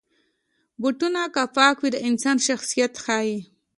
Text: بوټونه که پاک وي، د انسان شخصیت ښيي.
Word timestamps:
بوټونه 0.81 1.21
که 1.33 1.43
پاک 1.55 1.75
وي، 1.79 1.89
د 1.93 1.97
انسان 2.07 2.37
شخصیت 2.47 2.93
ښيي. 3.03 3.37